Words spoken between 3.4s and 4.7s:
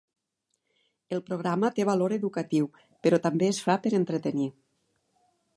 es fa per entretenir.